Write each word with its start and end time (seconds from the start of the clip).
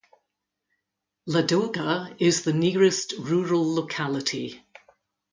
Ladoga 1.27 2.15
is 2.19 2.41
the 2.41 2.53
nearest 2.53 3.13
rural 3.19 3.63
locality. 3.75 4.65